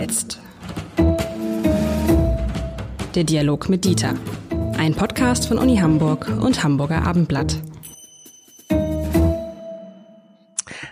[0.00, 0.38] jetzt.
[3.14, 4.14] Der Dialog mit Dieter.
[4.78, 7.56] Ein Podcast von Uni Hamburg und Hamburger Abendblatt.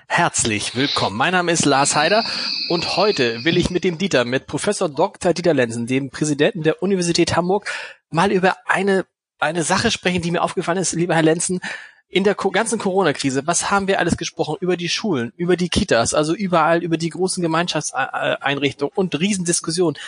[0.08, 1.16] Herzlich willkommen.
[1.16, 2.22] Mein Name ist Lars Heider
[2.68, 5.32] und heute will ich mit dem Dieter, mit Professor Dr.
[5.32, 7.72] Dieter Lenzen, dem Präsidenten der Universität Hamburg,
[8.10, 9.06] mal über eine,
[9.38, 11.60] eine Sache sprechen, die mir aufgefallen ist, lieber Herr Lenzen
[12.08, 14.56] in der ganzen Corona-Krise, was haben wir alles gesprochen?
[14.60, 19.98] Über die Schulen, über die Kitas, also überall über die großen Gemeinschaftseinrichtungen und Riesendiskussionen.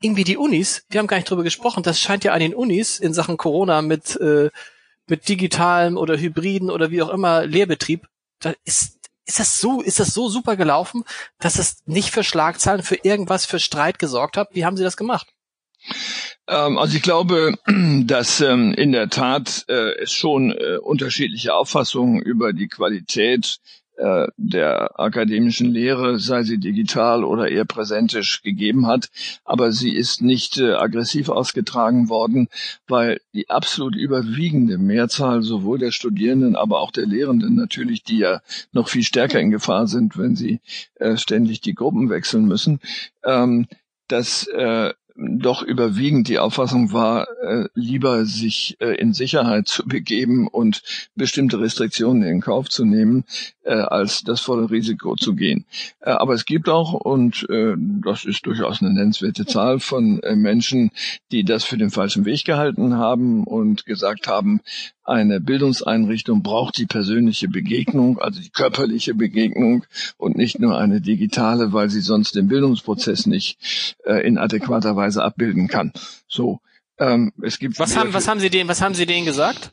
[0.00, 2.98] Irgendwie die Unis, wir haben gar nicht drüber gesprochen, das scheint ja an den Unis
[2.98, 4.50] in Sachen Corona mit, äh,
[5.06, 8.08] mit digitalem oder hybriden oder wie auch immer Lehrbetrieb,
[8.40, 11.04] da ist, ist das so, ist das so super gelaufen,
[11.38, 14.48] dass es nicht für Schlagzeilen, für irgendwas, für Streit gesorgt hat?
[14.52, 15.32] Wie haben Sie das gemacht?
[16.48, 17.54] Ähm, also ich glaube,
[18.04, 23.58] dass ähm, in der Tat äh, es schon äh, unterschiedliche Auffassungen über die Qualität
[23.96, 29.08] äh, der akademischen Lehre, sei sie digital oder eher präsentisch gegeben hat,
[29.44, 32.48] aber sie ist nicht aggressiv ausgetragen worden,
[32.86, 38.42] weil die absolut überwiegende Mehrzahl sowohl der Studierenden, aber auch der Lehrenden natürlich, die ja
[38.72, 40.60] noch viel stärker in Gefahr sind, wenn sie
[41.14, 42.80] ständig die Gruppen wechseln müssen,
[43.24, 43.66] ähm,
[44.08, 44.46] dass
[45.16, 50.82] doch überwiegend die Auffassung war, äh, lieber sich äh, in Sicherheit zu begeben und
[51.14, 53.24] bestimmte Restriktionen in Kauf zu nehmen,
[53.64, 55.64] äh, als das volle Risiko zu gehen.
[56.00, 60.36] Äh, aber es gibt auch, und äh, das ist durchaus eine nennenswerte Zahl von äh,
[60.36, 60.90] Menschen,
[61.32, 64.60] die das für den falschen Weg gehalten haben und gesagt haben,
[65.08, 69.84] eine Bildungseinrichtung braucht die persönliche Begegnung, also die körperliche Begegnung
[70.16, 75.22] und nicht nur eine digitale, weil sie sonst den Bildungsprozess nicht äh, in adäquater Weise
[75.22, 75.92] abbilden kann.
[76.28, 76.60] So.
[76.98, 79.72] Ähm, es gibt was haben was haben Sie denen was haben Sie denen gesagt?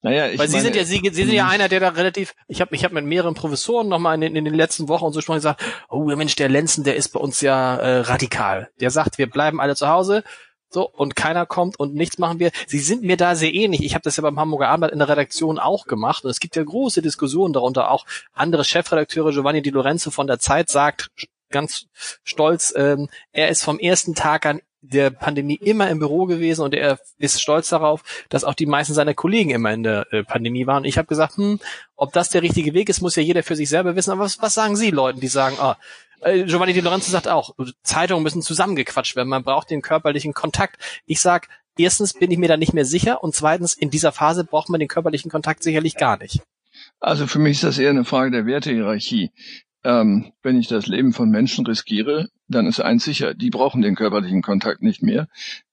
[0.00, 2.34] Naja, ich weil Sie meine, sind ja Sie, Sie sind ja einer, der da relativ.
[2.48, 5.12] Ich habe ich habe mit mehreren Professoren noch mal in, in, den letzten Wochen und
[5.12, 8.70] so schon gesagt, oh Mensch, der Lenzen, der ist bei uns ja äh, radikal.
[8.80, 10.24] Der sagt, wir bleiben alle zu Hause,
[10.72, 12.50] so, und keiner kommt und nichts machen wir.
[12.66, 13.84] Sie sind mir da sehr ähnlich.
[13.84, 16.24] Ich habe das ja beim Hamburger Abendblatt in der Redaktion auch gemacht.
[16.24, 17.90] Und es gibt ja große Diskussionen darunter.
[17.90, 21.10] Auch andere Chefredakteure, Giovanni Di Lorenzo von der Zeit, sagt
[21.50, 21.86] ganz
[22.24, 26.74] stolz, ähm, er ist vom ersten Tag an der Pandemie immer im Büro gewesen und
[26.74, 30.66] er ist stolz darauf, dass auch die meisten seiner Kollegen immer in der äh, Pandemie
[30.66, 30.84] waren.
[30.84, 31.60] Ich habe gesagt, hm,
[31.96, 34.10] ob das der richtige Weg ist, muss ja jeder für sich selber wissen.
[34.10, 35.78] Aber was, was sagen Sie Leuten, die sagen, ah,
[36.20, 40.76] äh, Giovanni Di Lorenzo sagt auch, Zeitungen müssen zusammengequatscht werden, man braucht den körperlichen Kontakt.
[41.06, 44.44] Ich sag, erstens bin ich mir da nicht mehr sicher und zweitens, in dieser Phase
[44.44, 46.40] braucht man den körperlichen Kontakt sicherlich gar nicht.
[47.00, 49.30] Also für mich ist das eher eine Frage der Wertehierarchie.
[49.84, 53.96] Ähm, wenn ich das Leben von Menschen riskiere, dann ist eins sicher, die brauchen den
[53.96, 55.28] körperlichen Kontakt nicht mehr.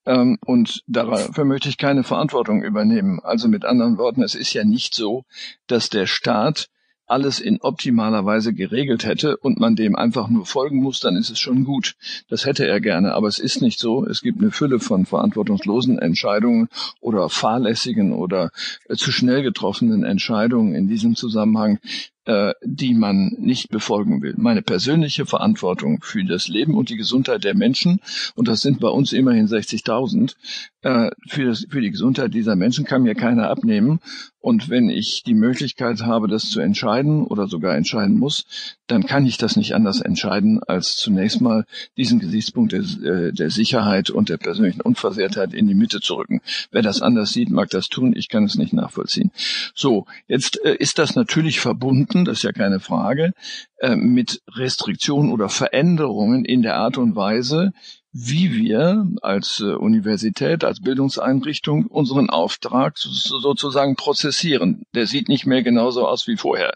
[0.06, 3.20] Ähm, und dafür möchte ich keine Verantwortung übernehmen.
[3.22, 5.26] Also mit anderen Worten, es ist ja nicht so,
[5.68, 6.70] dass der Staat
[7.10, 11.30] alles in optimaler Weise geregelt hätte und man dem einfach nur folgen muss, dann ist
[11.30, 11.96] es schon gut.
[12.30, 14.06] Das hätte er gerne, aber es ist nicht so.
[14.06, 16.70] Es gibt eine Fülle von verantwortungslosen Entscheidungen
[17.02, 18.52] oder fahrlässigen oder
[18.88, 21.80] äh, zu schnell getroffenen Entscheidungen in diesem Zusammenhang,
[22.30, 24.36] äh, die man nicht befolgen will.
[24.38, 28.02] Meine persönliche Verantwortung für das Leben und die Gesundheit der Menschen,
[28.36, 30.36] und das sind bei uns immerhin 60.000,
[30.82, 34.00] äh, für, das, für die Gesundheit dieser Menschen kann mir keiner abnehmen.
[34.42, 38.46] Und wenn ich die Möglichkeit habe, das zu entscheiden oder sogar entscheiden muss,
[38.88, 41.66] dann kann ich das nicht anders entscheiden, als zunächst mal
[41.98, 46.42] diesen Gesichtspunkt der, äh, der Sicherheit und der persönlichen Unversehrtheit in die Mitte zu rücken.
[46.72, 48.14] Wer das anders sieht, mag das tun.
[48.16, 49.32] Ich kann es nicht nachvollziehen.
[49.76, 53.34] So, jetzt äh, ist das natürlich verbunden, das ist ja keine Frage,
[53.78, 57.72] äh, mit Restriktionen oder Veränderungen in der Art und Weise,
[58.12, 64.84] wie wir als äh, Universität, als Bildungseinrichtung unseren Auftrag sozusagen prozessieren.
[64.96, 66.74] Der sieht nicht mehr genauso aus wie vorher.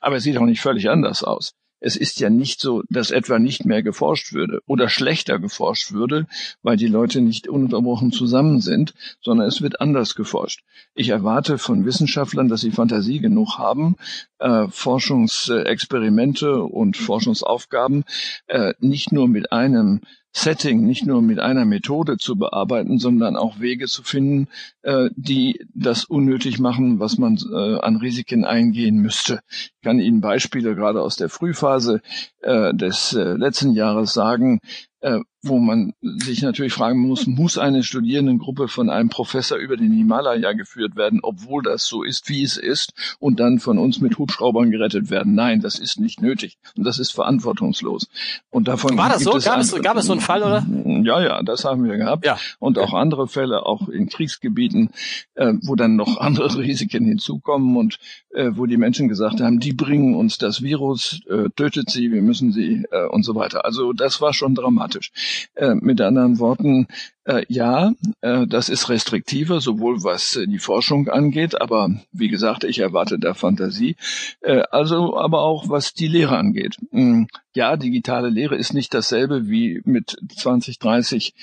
[0.00, 1.54] Aber er sieht auch nicht völlig anders aus.
[1.86, 6.26] Es ist ja nicht so, dass etwa nicht mehr geforscht würde oder schlechter geforscht würde,
[6.62, 10.62] weil die Leute nicht ununterbrochen zusammen sind, sondern es wird anders geforscht.
[10.94, 13.96] Ich erwarte von Wissenschaftlern, dass sie Fantasie genug haben,
[14.38, 18.04] äh, Forschungsexperimente und Forschungsaufgaben
[18.46, 20.00] äh, nicht nur mit einem
[20.36, 24.48] Setting nicht nur mit einer Methode zu bearbeiten, sondern auch Wege zu finden,
[24.82, 29.40] äh, die das unnötig machen, was man äh, an Risiken eingehen müsste.
[29.48, 32.02] Ich kann Ihnen Beispiele gerade aus der Frühphase
[32.42, 34.60] äh, des äh, letzten Jahres sagen,
[35.04, 39.92] äh, wo man sich natürlich fragen muss, muss eine Studierendengruppe von einem Professor über den
[39.92, 44.16] Himalaya geführt werden, obwohl das so ist, wie es ist, und dann von uns mit
[44.16, 45.34] Hubschraubern gerettet werden?
[45.34, 48.08] Nein, das ist nicht nötig und das ist verantwortungslos.
[48.48, 49.32] Und davon war das so?
[49.32, 50.66] Gab es, gab es so einen Fall, oder?
[51.02, 52.24] Ja, ja, das haben wir gehabt.
[52.24, 52.38] Ja.
[52.58, 54.90] Und auch andere Fälle, auch in Kriegsgebieten,
[55.34, 57.98] äh, wo dann noch andere Risiken hinzukommen und
[58.30, 62.22] äh, wo die Menschen gesagt haben, die bringen uns das Virus, äh, tötet sie, wir
[62.22, 63.66] müssen sie äh, und so weiter.
[63.66, 64.93] Also das war schon dramatisch.
[64.94, 65.12] Problematisch.
[65.54, 66.88] Äh, mit anderen Worten,
[67.24, 72.64] äh, ja, äh, das ist restriktiver, sowohl was äh, die Forschung angeht, aber wie gesagt,
[72.64, 73.96] ich erwarte da Fantasie,
[74.40, 76.76] äh, also aber auch was die Lehre angeht.
[76.90, 77.24] Mm,
[77.54, 81.34] ja, digitale Lehre ist nicht dasselbe wie mit 20, 30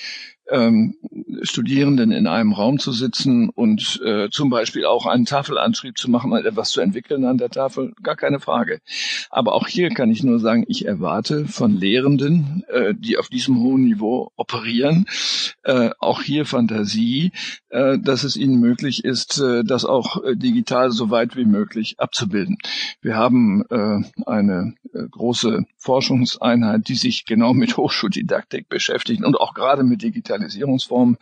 [0.52, 0.96] ähm,
[1.44, 6.34] Studierenden in einem Raum zu sitzen und äh, zum Beispiel auch einen Tafelantrieb zu machen,
[6.34, 8.80] etwas zu entwickeln an der Tafel, gar keine Frage.
[9.30, 13.60] Aber auch hier kann ich nur sagen, ich erwarte von Lehrenden, äh, die auf diesem
[13.60, 15.06] hohen Niveau operieren,
[15.64, 17.32] äh, auch hier Fantasie,
[17.70, 21.96] äh, dass es ihnen möglich ist, äh, das auch äh, digital so weit wie möglich
[21.98, 22.58] abzubilden.
[23.02, 29.54] Wir haben äh, eine äh, große Forschungseinheit, die sich genau mit Hochschuldidaktik beschäftigt und auch
[29.54, 30.04] gerade mit
[30.42, 31.18] Digitalisierungsformen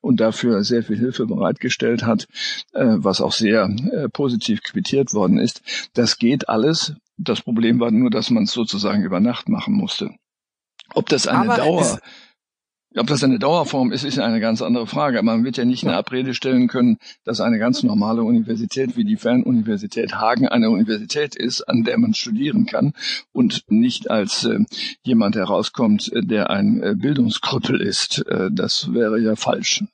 [0.00, 2.26] und dafür sehr viel Hilfe bereitgestellt hat,
[2.72, 5.62] äh, was auch sehr äh, positiv quittiert worden ist.
[5.94, 6.94] Das geht alles.
[7.16, 10.10] Das Problem war nur, dass man es sozusagen über Nacht machen musste.
[10.94, 12.00] Ob das eine Aber Dauer
[12.96, 15.22] ob das eine Dauerform ist, ist eine ganz andere Frage.
[15.22, 19.16] Man wird ja nicht eine Abrede stellen können, dass eine ganz normale Universität wie die
[19.16, 22.92] Fernuniversität Hagen eine Universität ist, an der man studieren kann
[23.32, 24.58] und nicht als äh,
[25.02, 28.26] jemand herauskommt, der ein äh, Bildungskrüppel ist.
[28.26, 29.84] Äh, das wäre ja falsch.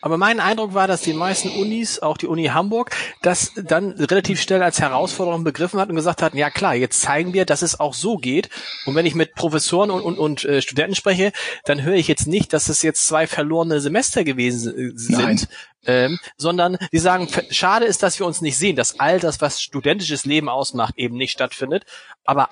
[0.00, 4.40] Aber mein Eindruck war, dass die meisten Unis, auch die Uni Hamburg, das dann relativ
[4.40, 7.80] schnell als Herausforderung begriffen hat und gesagt hat, ja klar, jetzt zeigen wir, dass es
[7.80, 8.48] auch so geht.
[8.86, 11.32] Und wenn ich mit Professoren und, und, und äh, Studenten spreche,
[11.64, 15.48] dann höre ich jetzt nicht, dass es jetzt zwei verlorene Semester gewesen äh, sind,
[15.84, 19.60] ähm, sondern die sagen, schade ist, dass wir uns nicht sehen, dass all das, was
[19.60, 21.84] studentisches Leben ausmacht, eben nicht stattfindet.
[22.24, 22.48] Aber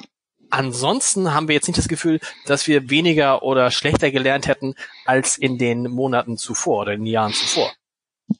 [0.50, 5.36] Ansonsten haben wir jetzt nicht das Gefühl, dass wir weniger oder schlechter gelernt hätten als
[5.36, 7.72] in den Monaten zuvor oder in den Jahren zuvor.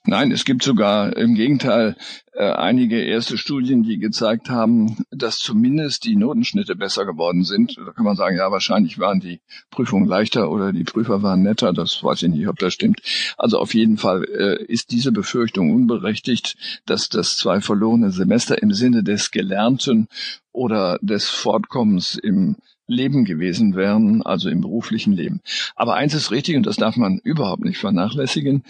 [0.04, 1.96] Nein, es gibt sogar im Gegenteil
[2.32, 7.76] äh, einige erste Studien, die gezeigt haben, dass zumindest die Notenschnitte besser geworden sind.
[7.76, 9.40] Da kann man sagen, ja, wahrscheinlich waren die
[9.70, 11.72] Prüfungen leichter oder die Prüfer waren netter.
[11.72, 13.00] Das weiß ich nicht, ob das stimmt.
[13.36, 16.56] Also auf jeden Fall äh, ist diese Befürchtung unberechtigt,
[16.86, 20.08] dass das zwei verlorene Semester im Sinne des Gelernten
[20.50, 22.56] oder des Fortkommens im
[22.86, 25.40] Leben gewesen wären, also im beruflichen Leben.
[25.74, 28.62] Aber eins ist richtig, und das darf man überhaupt nicht vernachlässigen,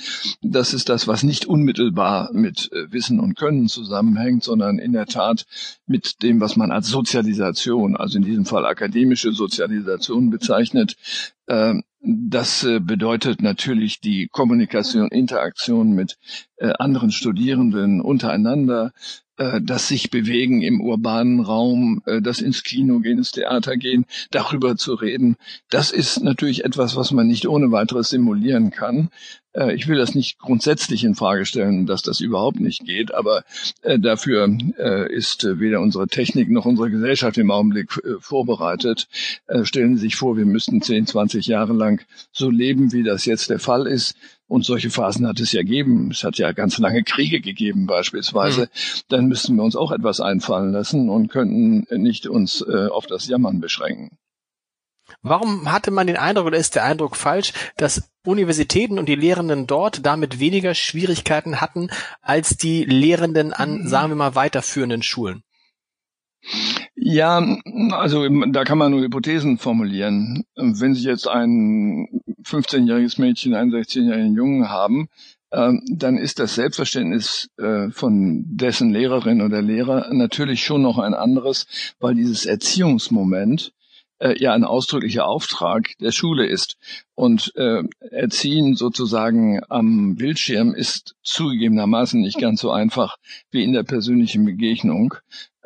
[0.43, 5.07] das ist das, was nicht unmittelbar mit äh, Wissen und Können zusammenhängt, sondern in der
[5.07, 5.47] Tat
[5.87, 10.97] mit dem, was man als Sozialisation, also in diesem Fall akademische Sozialisation bezeichnet.
[12.09, 16.19] Das äh, bedeutet natürlich die Kommunikation, Interaktion mit
[16.57, 18.93] äh, anderen Studierenden untereinander,
[19.39, 24.77] äh, das sich bewegen im urbanen Raum, das ins Kino gehen, ins Theater gehen, darüber
[24.77, 25.35] zu reden,
[25.69, 29.11] das ist natürlich etwas, was man nicht ohne weiteres simulieren kann.
[29.57, 33.43] Äh, ich will das nicht grundsätzlich in Frage stellen, dass das überhaupt nicht geht, aber
[33.83, 34.49] äh, dafür
[34.79, 39.09] äh, ist weder unsere Technik noch unsere Gesellschaft im Augenblick vorbereitet.
[39.63, 43.51] Stellen Sie sich vor, wir müssten 10, 20 Jahre lang so leben, wie das jetzt
[43.51, 44.17] der Fall ist.
[44.49, 46.11] Und solche Phasen hat es ja gegeben.
[46.11, 48.63] Es hat ja ganz lange Kriege gegeben beispielsweise.
[48.63, 49.01] Mhm.
[49.09, 53.61] Dann müssten wir uns auch etwas einfallen lassen und könnten nicht uns auf das Jammern
[53.61, 54.19] beschränken.
[55.23, 59.67] Warum hatte man den Eindruck oder ist der Eindruck falsch, dass Universitäten und die Lehrenden
[59.67, 61.91] dort damit weniger Schwierigkeiten hatten
[62.23, 63.89] als die Lehrenden an, mhm.
[63.89, 65.43] sagen wir mal, weiterführenden Schulen?
[66.95, 67.45] Ja,
[67.91, 70.45] also da kann man nur Hypothesen formulieren.
[70.55, 72.09] Wenn Sie jetzt ein
[72.45, 75.09] 15-jähriges Mädchen, einen 16-jährigen Jungen haben,
[75.53, 81.15] ähm, dann ist das Selbstverständnis äh, von dessen Lehrerin oder Lehrer natürlich schon noch ein
[81.15, 83.73] anderes, weil dieses Erziehungsmoment
[84.19, 86.77] äh, ja ein ausdrücklicher Auftrag der Schule ist.
[87.15, 93.17] Und äh, Erziehen sozusagen am Bildschirm ist zugegebenermaßen nicht ganz so einfach
[93.51, 95.15] wie in der persönlichen Begegnung.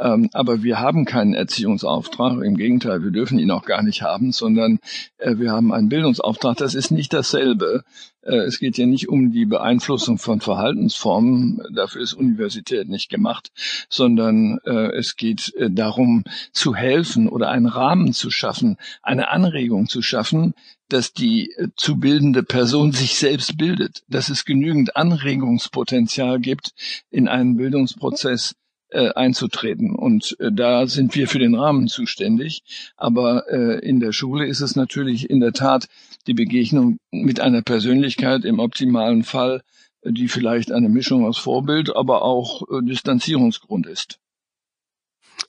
[0.01, 2.43] Ähm, aber wir haben keinen Erziehungsauftrag.
[2.43, 4.79] Im Gegenteil, wir dürfen ihn auch gar nicht haben, sondern
[5.19, 6.57] äh, wir haben einen Bildungsauftrag.
[6.57, 7.85] Das ist nicht dasselbe.
[8.23, 11.61] Äh, es geht ja nicht um die Beeinflussung von Verhaltensformen.
[11.75, 13.51] Dafür ist Universität nicht gemacht,
[13.91, 19.87] sondern äh, es geht äh, darum, zu helfen oder einen Rahmen zu schaffen, eine Anregung
[19.87, 20.55] zu schaffen,
[20.89, 26.73] dass die äh, zu bildende Person sich selbst bildet, dass es genügend Anregungspotenzial gibt
[27.11, 28.55] in einen Bildungsprozess,
[28.91, 29.95] äh, einzutreten.
[29.95, 32.63] Und äh, da sind wir für den Rahmen zuständig.
[32.97, 35.89] Aber äh, in der Schule ist es natürlich in der Tat
[36.27, 39.63] die Begegnung mit einer Persönlichkeit im optimalen Fall,
[40.05, 44.19] die vielleicht eine Mischung aus Vorbild, aber auch äh, Distanzierungsgrund ist.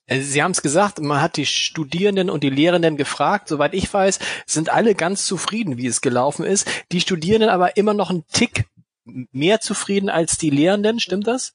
[0.08, 3.48] Äh, Sie haben es gesagt, man hat die Studierenden und die Lehrenden gefragt.
[3.48, 6.68] Soweit ich weiß, sind alle ganz zufrieden, wie es gelaufen ist.
[6.92, 8.66] Die Studierenden aber immer noch einen Tick
[9.06, 11.00] mehr zufrieden als die Lehrenden.
[11.00, 11.54] Stimmt das?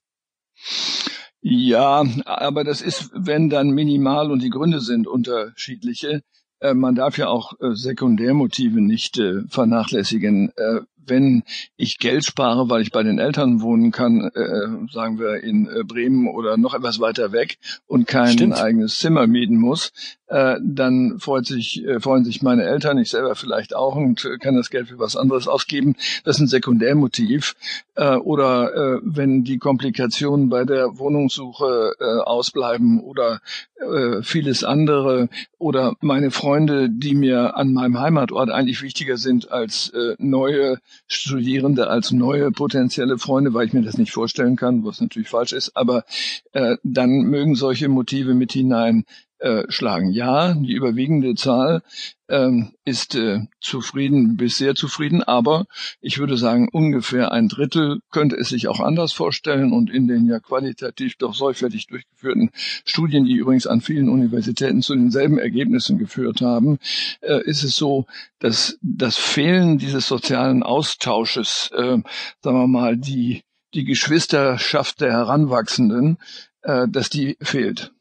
[1.41, 6.23] Ja, aber das ist, wenn dann minimal und die Gründe sind unterschiedliche.
[6.61, 10.53] äh, man darf ja auch äh, Sekundärmotive nicht äh, vernachlässigen.
[10.57, 11.45] Äh, wenn
[11.77, 15.85] ich Geld spare, weil ich bei den Eltern wohnen kann, äh, sagen wir in äh,
[15.85, 18.55] Bremen oder noch etwas weiter weg und kein Stimmt.
[18.55, 19.93] eigenes Zimmer mieten muss,
[20.29, 24.39] äh, dann freut sich, äh, freuen sich meine Eltern, ich selber vielleicht auch und äh,
[24.39, 25.95] kann das Geld für was anderes ausgeben.
[26.25, 27.55] Das ist ein Sekundärmotiv.
[27.95, 33.41] Äh, oder äh, wenn die Komplikationen bei der Wohnungssuche äh, ausbleiben oder
[33.77, 35.29] äh, vieles andere
[35.59, 41.89] oder meine Freunde, die mir an meinem Heimatort eigentlich wichtiger sind als äh, neue Studierende,
[41.89, 45.77] als neue potenzielle Freunde, weil ich mir das nicht vorstellen kann, was natürlich falsch ist.
[45.77, 46.05] Aber
[46.53, 49.05] äh, dann mögen solche Motive mit hinein
[49.39, 50.11] äh, schlagen.
[50.11, 51.83] Ja, die überwiegende Zahl
[52.29, 55.67] ähm, ist äh, zufrieden bis sehr zufrieden, aber
[56.01, 60.27] ich würde sagen, ungefähr ein Drittel könnte es sich auch anders vorstellen und in den
[60.27, 62.51] ja qualitativ doch sorgfältig durchgeführten
[62.85, 66.79] Studien, die übrigens an vielen Universitäten zu denselben Ergebnissen geführt haben,
[67.21, 68.07] äh, ist es so,
[68.39, 71.99] dass das Fehlen dieses sozialen Austausches, äh,
[72.41, 73.43] sagen wir mal, die
[73.75, 76.17] die Geschwisterschaft der Heranwachsenden,
[76.63, 77.93] äh, dass die fehlt.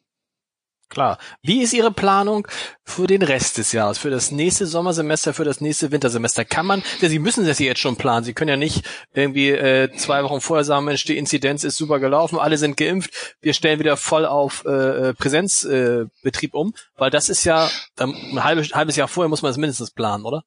[0.89, 1.17] Klar.
[1.41, 2.47] Wie ist Ihre Planung
[2.83, 6.45] für den Rest des Jahres, für das nächste Sommersemester, für das nächste Wintersemester?
[6.45, 8.23] Kann man, ja, Sie müssen das jetzt schon planen.
[8.23, 11.99] Sie können ja nicht irgendwie äh, zwei Wochen vorher sagen, Mensch, die Inzidenz ist super
[11.99, 17.29] gelaufen, alle sind geimpft, wir stellen wieder voll auf äh, Präsenzbetrieb äh, um, weil das
[17.29, 20.43] ist ja ein halbes, halbes Jahr vorher muss man das mindestens planen, oder?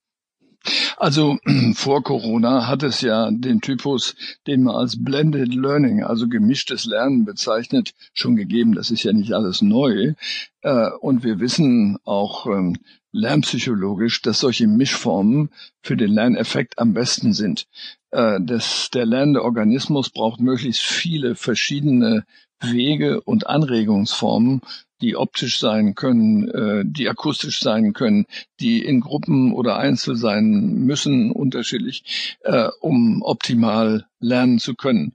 [0.99, 1.39] Also
[1.75, 4.17] vor Corona hat es ja den Typus,
[4.49, 8.75] den man als Blended Learning, also gemischtes Lernen bezeichnet, schon gegeben.
[8.75, 10.15] Das ist ja nicht alles neu.
[10.63, 12.77] Äh, und wir wissen auch ähm,
[13.13, 15.51] lernpsychologisch, dass solche Mischformen
[15.83, 17.69] für den Lerneffekt am besten sind.
[18.11, 22.25] Äh, das, der lernende Organismus braucht möglichst viele verschiedene
[22.61, 24.63] Wege und Anregungsformen,
[25.01, 28.27] die optisch sein können, äh, die akustisch sein können,
[28.61, 35.15] die in Gruppen oder einzeln sein müssen, unterschiedlich, äh, um optimal lernen zu können.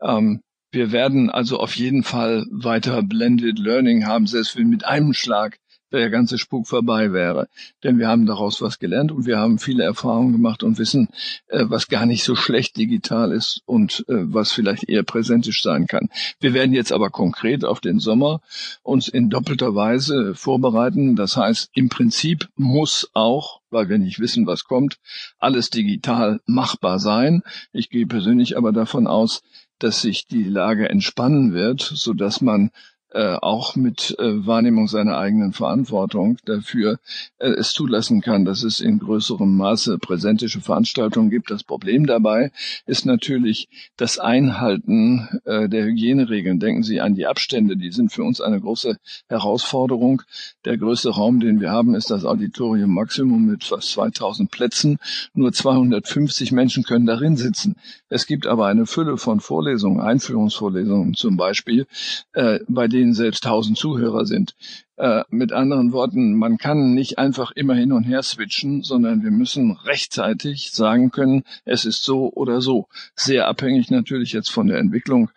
[0.00, 5.14] Ähm, wir werden also auf jeden Fall weiter Blended Learning haben, selbst wenn mit einem
[5.14, 5.58] Schlag
[5.98, 7.48] der ganze Spuk vorbei wäre.
[7.82, 11.08] Denn wir haben daraus was gelernt und wir haben viele Erfahrungen gemacht und wissen,
[11.48, 15.86] äh, was gar nicht so schlecht digital ist und äh, was vielleicht eher präsentisch sein
[15.86, 16.08] kann.
[16.40, 18.40] Wir werden jetzt aber konkret auf den Sommer
[18.82, 21.16] uns in doppelter Weise vorbereiten.
[21.16, 24.98] Das heißt, im Prinzip muss auch weil wir nicht wissen, was kommt,
[25.38, 27.42] alles digital machbar sein.
[27.72, 29.42] Ich gehe persönlich aber davon aus,
[29.78, 32.70] dass sich die Lage entspannen wird, so dass man
[33.14, 36.98] äh, auch mit äh, Wahrnehmung seiner eigenen Verantwortung dafür
[37.38, 41.50] äh, es zulassen kann, dass es in größerem Maße präsentische Veranstaltungen gibt.
[41.50, 42.50] Das Problem dabei
[42.86, 46.58] ist natürlich das Einhalten äh, der Hygieneregeln.
[46.58, 48.96] Denken Sie an die Abstände, die sind für uns eine große
[49.28, 50.22] Herausforderung.
[50.64, 54.98] Der größte Raum, den wir haben, ist das Auditorium Maximum mit fast 2000 Plätzen.
[55.34, 57.76] Nur 250 Menschen können darin sitzen.
[58.08, 61.86] Es gibt aber eine Fülle von Vorlesungen, Einführungsvorlesungen zum Beispiel,
[62.32, 64.54] äh, bei denen denen selbst tausend Zuhörer sind.
[64.96, 69.30] Äh, mit anderen Worten, man kann nicht einfach immer hin und her switchen, sondern wir
[69.30, 72.88] müssen rechtzeitig sagen können, es ist so oder so.
[73.14, 75.30] Sehr abhängig natürlich jetzt von der Entwicklung.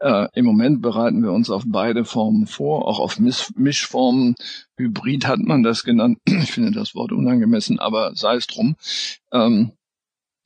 [0.00, 4.34] Äh, Im Moment bereiten wir uns auf beide Formen vor, auch auf Misch Mischformen.
[4.76, 6.18] Hybrid hat man das genannt.
[6.44, 8.76] Ich finde das Wort unangemessen, aber sei es drum.
[9.32, 9.72] Ähm,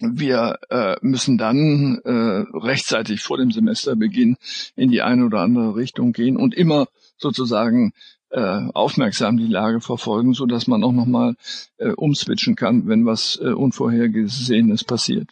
[0.01, 4.37] wir äh, müssen dann äh, rechtzeitig vor dem Semesterbeginn
[4.77, 6.87] in die eine oder andere Richtung gehen und immer
[7.17, 7.93] sozusagen
[8.31, 11.35] äh, aufmerksam die Lage verfolgen, so dass man auch nochmal
[11.79, 15.31] äh, umswitchen kann, wenn was äh, Unvorhergesehenes passiert.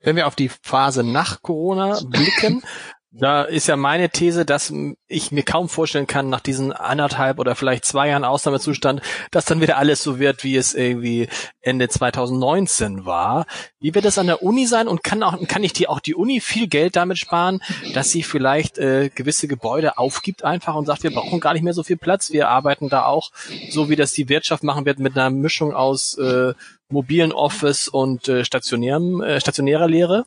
[0.00, 2.62] Wenn wir auf die Phase nach Corona blicken,
[3.14, 4.72] Da ist ja meine These, dass
[5.06, 9.60] ich mir kaum vorstellen kann, nach diesen anderthalb oder vielleicht zwei Jahren Ausnahmezustand, dass dann
[9.60, 11.28] wieder alles so wird, wie es irgendwie
[11.60, 13.44] Ende 2019 war.
[13.80, 16.14] Wie wird es an der Uni sein und kann auch, kann ich die auch die
[16.14, 21.02] Uni viel Geld damit sparen, dass sie vielleicht äh, gewisse Gebäude aufgibt einfach und sagt,
[21.02, 22.32] wir brauchen gar nicht mehr so viel Platz.
[22.32, 23.30] Wir arbeiten da auch,
[23.68, 26.54] so wie das die Wirtschaft machen wird, mit einer Mischung aus äh,
[26.88, 30.24] mobilen Office und äh, stationärem, äh, stationärer Lehre?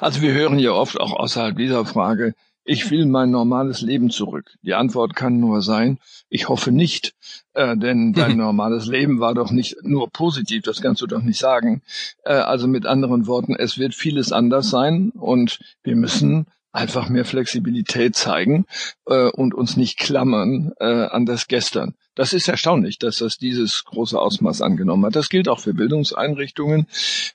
[0.00, 4.52] Also wir hören ja oft auch außerhalb dieser Frage, ich will mein normales Leben zurück.
[4.62, 5.98] Die Antwort kann nur sein,
[6.28, 7.14] ich hoffe nicht,
[7.54, 11.38] äh, denn dein normales Leben war doch nicht nur positiv, das kannst du doch nicht
[11.38, 11.82] sagen.
[12.24, 17.24] Äh, also mit anderen Worten, es wird vieles anders sein und wir müssen einfach mehr
[17.24, 18.64] Flexibilität zeigen
[19.06, 21.94] äh, und uns nicht klammern äh, an das Gestern.
[22.14, 25.16] Das ist erstaunlich, dass das dieses große Ausmaß angenommen hat.
[25.16, 26.86] Das gilt auch für Bildungseinrichtungen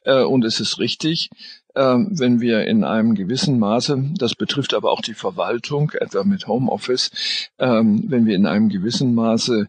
[0.04, 1.30] äh, und es ist richtig,
[1.78, 7.12] wenn wir in einem gewissen Maße, das betrifft aber auch die Verwaltung, etwa mit Homeoffice,
[7.60, 9.68] ähm, wenn wir in einem gewissen Maße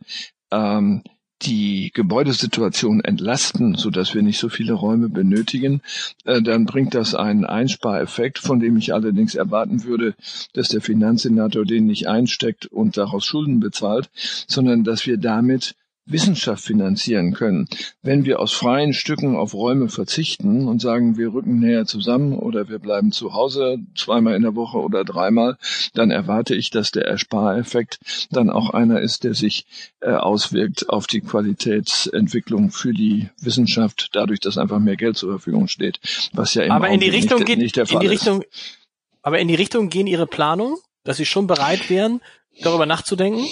[0.51, 1.03] ähm,
[1.43, 5.83] die Gebäudesituation entlasten, so dass wir nicht so viele Räume benötigen,
[6.25, 10.15] äh, dann bringt das einen Einspareffekt, von dem ich allerdings erwarten würde,
[10.55, 14.11] dass der Finanzsenator den nicht einsteckt und daraus Schulden bezahlt,
[14.49, 15.77] sondern dass wir damit
[16.11, 17.69] Wissenschaft finanzieren können.
[18.03, 22.69] Wenn wir aus freien Stücken auf Räume verzichten und sagen, wir rücken näher zusammen oder
[22.69, 25.59] wir bleiben zu Hause zweimal in der Woche oder dreimal,
[25.95, 27.99] dann erwarte ich, dass der Erspareffekt
[28.31, 29.67] dann auch einer ist, der sich
[30.01, 35.69] äh, auswirkt auf die Qualitätsentwicklung für die Wissenschaft, dadurch, dass einfach mehr Geld zur Verfügung
[35.69, 36.01] steht,
[36.33, 38.43] was ja im aber in die Richtung nicht, geht, nicht der Fall in die Richtung,
[38.43, 38.79] ist.
[39.23, 42.21] Aber in die Richtung gehen Ihre Planungen, dass Sie schon bereit wären,
[42.63, 43.45] darüber nachzudenken?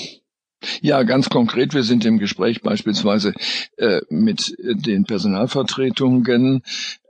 [0.80, 1.75] Ja, ganz konkret.
[1.75, 3.34] Wir sind im Gespräch beispielsweise
[3.76, 6.62] äh, mit den Personalvertretungen.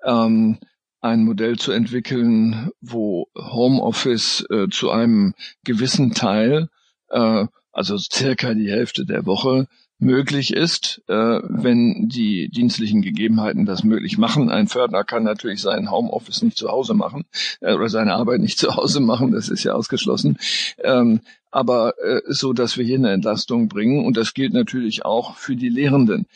[0.04, 0.58] Ähm,
[1.00, 5.34] ein Modell zu entwickeln, wo Homeoffice äh, zu einem
[5.64, 6.68] gewissen Teil,
[7.10, 13.82] äh, also circa die Hälfte der Woche, möglich ist, äh, wenn die dienstlichen Gegebenheiten das
[13.82, 14.50] möglich machen.
[14.50, 17.24] Ein Fördner kann natürlich sein Homeoffice nicht zu Hause machen
[17.60, 20.36] äh, oder seine Arbeit nicht zu Hause machen, das ist ja ausgeschlossen.
[20.82, 21.20] Ähm,
[21.56, 24.04] aber äh, so, dass wir hier eine Entlastung bringen.
[24.04, 26.26] Und das gilt natürlich auch für die Lehrenden.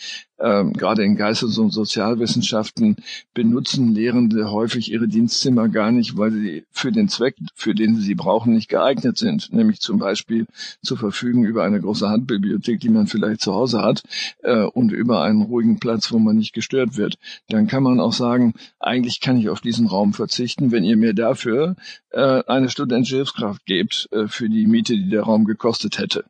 [0.41, 2.97] Ähm, gerade in Geistes- und Sozialwissenschaften
[3.35, 8.03] benutzen Lehrende häufig ihre Dienstzimmer gar nicht, weil sie für den Zweck, für den sie
[8.03, 9.53] sie brauchen, nicht geeignet sind.
[9.53, 10.47] Nämlich zum Beispiel
[10.83, 14.03] zu verfügen über eine große Handbibliothek, die man vielleicht zu Hause hat,
[14.43, 17.19] äh, und über einen ruhigen Platz, wo man nicht gestört wird.
[17.49, 21.15] Dann kann man auch sagen, eigentlich kann ich auf diesen Raum verzichten, wenn ihr mir
[21.15, 21.77] dafür
[22.11, 26.25] äh, eine studentische Hilfskraft gebt äh, für die Miete, die der Raum gekostet hätte.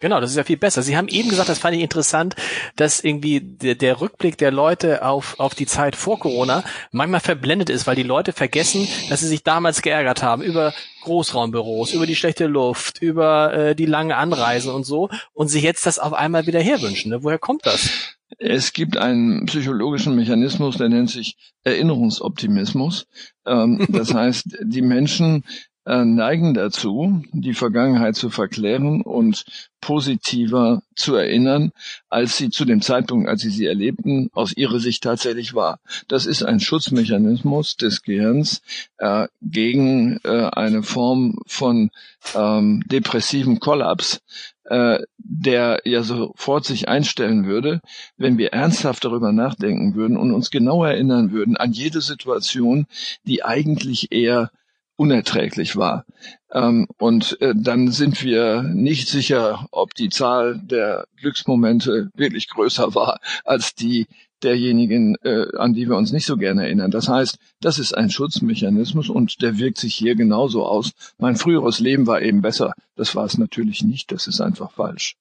[0.00, 0.82] Genau, das ist ja viel besser.
[0.82, 2.36] Sie haben eben gesagt, das fand ich interessant,
[2.76, 6.62] dass irgendwie der, der, Rückblick der Leute auf, auf die Zeit vor Corona
[6.92, 11.94] manchmal verblendet ist, weil die Leute vergessen, dass sie sich damals geärgert haben über Großraumbüros,
[11.94, 15.98] über die schlechte Luft, über äh, die langen Anreisen und so und sich jetzt das
[15.98, 17.10] auf einmal wieder herwünschen.
[17.10, 17.24] Ne?
[17.24, 17.90] Woher kommt das?
[18.36, 23.06] Es gibt einen psychologischen Mechanismus, der nennt sich Erinnerungsoptimismus.
[23.46, 25.44] Ähm, das heißt, die Menschen
[25.88, 29.46] äh, neigen dazu, die Vergangenheit zu verklären und
[29.80, 31.72] positiver zu erinnern,
[32.10, 35.80] als sie zu dem Zeitpunkt, als sie sie erlebten, aus ihrer Sicht tatsächlich war.
[36.06, 38.60] Das ist ein Schutzmechanismus des Gehirns
[38.98, 41.90] äh, gegen äh, eine Form von
[42.34, 44.20] ähm, depressiven Kollaps,
[44.64, 47.80] äh, der ja sofort sich einstellen würde,
[48.18, 52.86] wenn wir ernsthaft darüber nachdenken würden und uns genau erinnern würden an jede Situation,
[53.24, 54.50] die eigentlich eher
[54.98, 56.04] unerträglich war.
[56.52, 62.94] Ähm, und äh, dann sind wir nicht sicher, ob die Zahl der Glücksmomente wirklich größer
[62.94, 64.06] war als die
[64.42, 66.90] derjenigen, äh, an die wir uns nicht so gerne erinnern.
[66.90, 70.92] Das heißt, das ist ein Schutzmechanismus und der wirkt sich hier genauso aus.
[71.18, 72.72] Mein früheres Leben war eben besser.
[72.96, 74.10] Das war es natürlich nicht.
[74.10, 75.16] Das ist einfach falsch.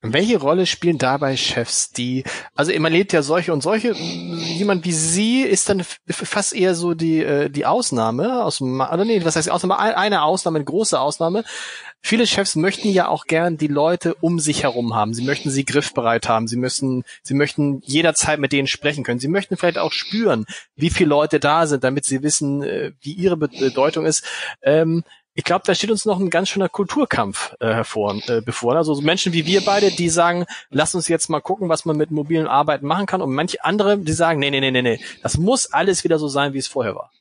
[0.00, 2.22] Welche Rolle spielen dabei Chefs, die,
[2.54, 6.94] also man lebt ja solche und solche, jemand wie Sie ist dann fast eher so
[6.94, 9.76] die, äh, die Ausnahme aus oder nee, was heißt Ausnahme?
[9.76, 11.42] Eine Ausnahme, eine große Ausnahme.
[12.00, 15.14] Viele Chefs möchten ja auch gern die Leute um sich herum haben.
[15.14, 16.46] Sie möchten sie griffbereit haben.
[16.46, 19.18] Sie müssen, sie möchten jederzeit mit denen sprechen können.
[19.18, 23.14] Sie möchten vielleicht auch spüren, wie viele Leute da sind, damit sie wissen, äh, wie
[23.14, 24.24] ihre Bedeutung ist.
[24.62, 25.02] Ähm,
[25.38, 28.74] ich glaube, da steht uns noch ein ganz schöner Kulturkampf äh, hervor, äh, bevor.
[28.74, 31.96] Also so Menschen wie wir beide, die sagen, lass uns jetzt mal gucken, was man
[31.96, 33.22] mit mobilen Arbeiten machen kann.
[33.22, 36.26] Und manche andere, die sagen, nee, nee, nee, nee, nee, das muss alles wieder so
[36.26, 37.12] sein, wie es vorher war.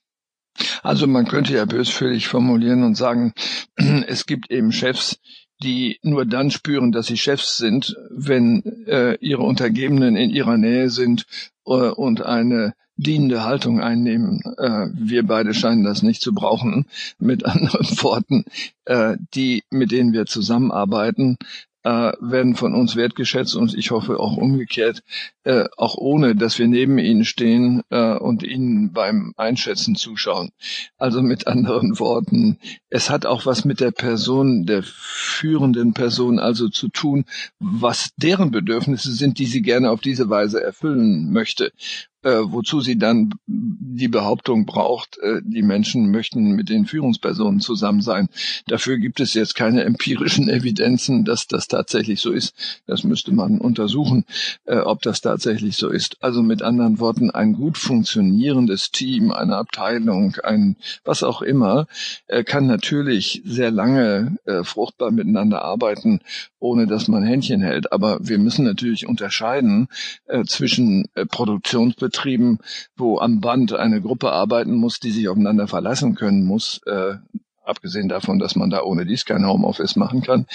[0.82, 3.34] Also man könnte ja bösfühlig formulieren und sagen,
[4.08, 5.20] es gibt eben Chefs,
[5.62, 10.90] die nur dann spüren, dass sie Chefs sind, wenn äh, ihre Untergebenen in ihrer Nähe
[10.90, 11.28] sind
[11.68, 14.42] äh, und eine dienende Haltung einnehmen.
[14.58, 16.86] Äh, wir beide scheinen das nicht zu brauchen.
[17.20, 18.46] Mit anderen Worten,
[18.86, 21.38] äh, die, mit denen wir zusammenarbeiten,
[21.84, 25.04] äh, werden von uns wertgeschätzt und ich hoffe auch umgekehrt,
[25.48, 30.50] äh, auch ohne, dass wir neben ihnen stehen äh, und ihnen beim Einschätzen zuschauen.
[30.98, 36.68] Also mit anderen Worten, es hat auch was mit der Person, der führenden Person also
[36.68, 37.24] zu tun,
[37.60, 41.72] was deren Bedürfnisse sind, die sie gerne auf diese Weise erfüllen möchte
[42.28, 48.02] äh, wozu sie dann die Behauptung braucht, äh, die Menschen möchten mit den Führungspersonen zusammen
[48.02, 48.28] sein.
[48.68, 52.82] Dafür gibt es jetzt keine empirischen Evidenzen, dass das tatsächlich so ist.
[52.86, 54.26] Das müsste man untersuchen,
[54.66, 56.18] äh, ob das tatsächlich so ist.
[56.22, 61.86] Also mit anderen Worten, ein gut funktionierendes Team, eine Abteilung, ein was auch immer,
[62.28, 66.22] äh, kann natürlich sehr lange äh, fruchtbar miteinander arbeiten,
[66.60, 67.92] ohne dass man Händchen hält.
[67.92, 69.88] Aber wir müssen natürlich unterscheiden
[70.26, 72.60] äh, zwischen äh, Produktionsbetrieben Betrieben,
[72.96, 77.16] wo am Band eine Gruppe arbeiten muss, die sich aufeinander verlassen können muss, äh,
[77.68, 80.46] abgesehen davon, dass man da ohne dies kein Homeoffice machen kann.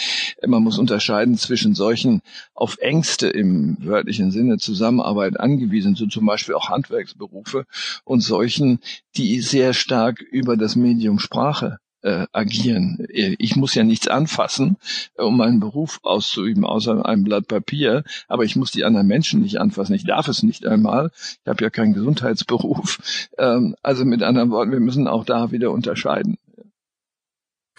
[0.47, 2.23] Man muss unterscheiden zwischen solchen
[2.55, 7.67] auf Ängste im wörtlichen Sinne Zusammenarbeit angewiesen, so zum Beispiel auch Handwerksberufe,
[8.05, 8.81] und solchen,
[9.17, 13.07] die sehr stark über das Medium Sprache äh, agieren.
[13.09, 14.77] Ich muss ja nichts anfassen,
[15.17, 19.61] um meinen Beruf auszuüben, außer einem Blatt Papier, aber ich muss die anderen Menschen nicht
[19.61, 19.95] anfassen.
[19.95, 21.11] Ich darf es nicht einmal.
[21.15, 23.29] Ich habe ja keinen Gesundheitsberuf.
[23.39, 26.39] Ähm, also mit anderen Worten, wir müssen auch da wieder unterscheiden.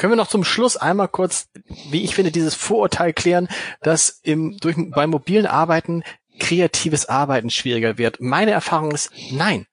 [0.03, 1.47] Können wir noch zum Schluss einmal kurz,
[1.89, 3.47] wie ich finde, dieses Vorurteil klären,
[3.83, 6.03] dass im, durch, beim mobilen Arbeiten
[6.41, 8.19] kreatives Arbeiten schwieriger wird.
[8.19, 9.65] Meine Erfahrung ist, nein.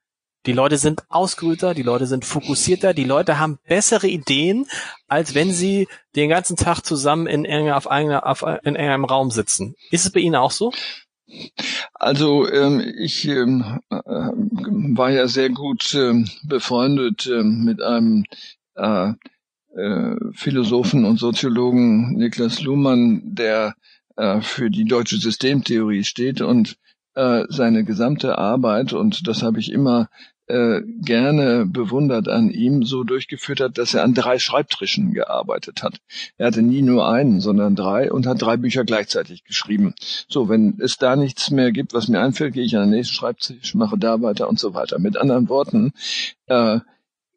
[0.47, 4.67] Die Leute sind ausgeruhter, die Leute sind fokussierter, die Leute haben bessere Ideen,
[5.09, 9.33] als wenn sie den ganzen Tag zusammen in, enger, auf einer, auf, in einem Raum
[9.33, 9.75] sitzen.
[9.91, 10.73] Ist es bei Ihnen auch so?
[11.93, 18.23] Also ähm, ich ähm, äh, war ja sehr gut ähm, befreundet ähm, mit einem
[18.77, 19.15] äh,
[20.33, 23.75] Philosophen und Soziologen Niklas Luhmann, der
[24.17, 26.77] äh, für die deutsche Systemtheorie steht und
[27.15, 30.09] äh, seine gesamte Arbeit, und das habe ich immer
[30.47, 36.01] äh, gerne bewundert an ihm, so durchgeführt hat, dass er an drei Schreibtischen gearbeitet hat.
[36.39, 39.95] Er hatte nie nur einen, sondern drei und hat drei Bücher gleichzeitig geschrieben.
[40.29, 43.15] So, wenn es da nichts mehr gibt, was mir einfällt, gehe ich an den nächsten
[43.15, 44.99] Schreibtisch, mache da weiter und so weiter.
[44.99, 45.93] Mit anderen Worten,
[46.47, 46.81] äh,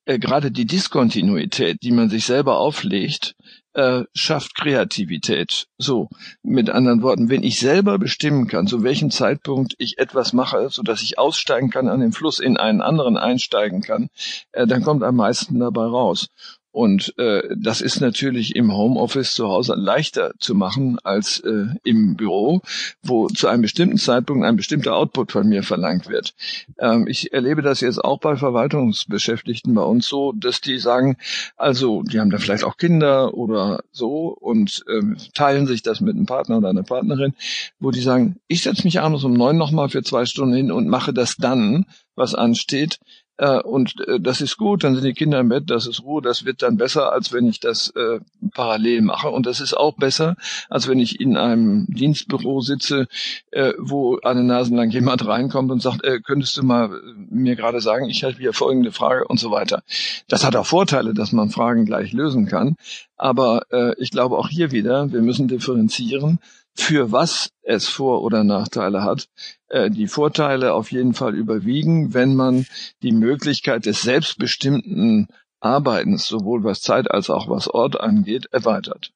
[0.05, 3.35] äh, gerade die Diskontinuität, die man sich selber auflegt,
[3.73, 5.67] äh, schafft Kreativität.
[5.77, 6.09] So,
[6.43, 10.83] mit anderen Worten, wenn ich selber bestimmen kann, zu welchem Zeitpunkt ich etwas mache, so
[10.83, 14.09] dass ich aussteigen kann an den Fluss, in einen anderen einsteigen kann,
[14.51, 16.27] äh, dann kommt am meisten dabei raus.
[16.73, 22.15] Und äh, das ist natürlich im Homeoffice zu Hause leichter zu machen als äh, im
[22.15, 22.61] Büro,
[23.03, 26.33] wo zu einem bestimmten Zeitpunkt ein bestimmter Output von mir verlangt wird.
[26.79, 31.17] Ähm, ich erlebe das jetzt auch bei Verwaltungsbeschäftigten bei uns so, dass die sagen,
[31.57, 36.15] also die haben da vielleicht auch Kinder oder so und ähm, teilen sich das mit
[36.15, 37.35] einem Partner oder einer Partnerin,
[37.79, 40.87] wo die sagen, ich setze mich abends um neun nochmal für zwei Stunden hin und
[40.87, 42.97] mache das dann, was ansteht,
[43.37, 46.21] äh, und äh, das ist gut, dann sind die Kinder im Bett, das ist Ruhe,
[46.21, 48.19] das wird dann besser, als wenn ich das äh,
[48.53, 49.29] parallel mache.
[49.29, 50.35] Und das ist auch besser,
[50.69, 53.07] als wenn ich in einem Dienstbüro sitze,
[53.51, 57.55] äh, wo eine Nase lang jemand reinkommt und sagt, äh, könntest du mal äh, mir
[57.55, 59.81] gerade sagen, ich habe hier folgende Frage und so weiter.
[60.27, 62.75] Das hat auch Vorteile, dass man Fragen gleich lösen kann.
[63.17, 66.39] Aber äh, ich glaube auch hier wieder, wir müssen differenzieren
[66.75, 69.27] für was es Vor- oder Nachteile hat.
[69.67, 72.65] Äh, die Vorteile auf jeden Fall überwiegen, wenn man
[73.01, 75.27] die Möglichkeit des selbstbestimmten
[75.59, 79.11] Arbeitens, sowohl was Zeit als auch was Ort angeht, erweitert.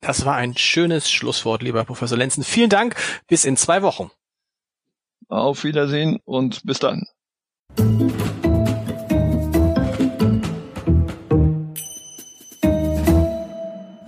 [0.00, 2.42] Das war ein schönes Schlusswort, lieber Professor Lenzen.
[2.42, 2.96] Vielen Dank.
[3.28, 4.10] Bis in zwei Wochen.
[5.28, 7.06] Auf Wiedersehen und bis dann.